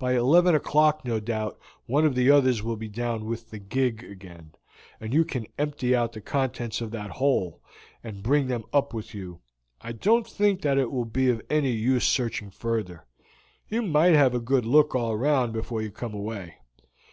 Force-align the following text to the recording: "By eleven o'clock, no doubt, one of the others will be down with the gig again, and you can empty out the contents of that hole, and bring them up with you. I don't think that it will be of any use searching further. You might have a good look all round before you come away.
"By 0.00 0.14
eleven 0.16 0.52
o'clock, 0.56 1.04
no 1.04 1.20
doubt, 1.20 1.56
one 1.86 2.04
of 2.04 2.16
the 2.16 2.28
others 2.28 2.60
will 2.60 2.74
be 2.74 2.88
down 2.88 3.24
with 3.24 3.50
the 3.50 3.60
gig 3.60 4.02
again, 4.02 4.50
and 4.98 5.14
you 5.14 5.24
can 5.24 5.46
empty 5.58 5.94
out 5.94 6.12
the 6.12 6.20
contents 6.20 6.80
of 6.80 6.90
that 6.90 7.10
hole, 7.12 7.62
and 8.02 8.20
bring 8.20 8.48
them 8.48 8.64
up 8.72 8.92
with 8.92 9.14
you. 9.14 9.42
I 9.80 9.92
don't 9.92 10.26
think 10.26 10.62
that 10.62 10.76
it 10.76 10.90
will 10.90 11.04
be 11.04 11.30
of 11.30 11.40
any 11.48 11.70
use 11.70 12.04
searching 12.08 12.50
further. 12.50 13.06
You 13.68 13.82
might 13.82 14.14
have 14.14 14.34
a 14.34 14.40
good 14.40 14.66
look 14.66 14.96
all 14.96 15.16
round 15.16 15.52
before 15.52 15.80
you 15.82 15.92
come 15.92 16.14
away. 16.14 16.56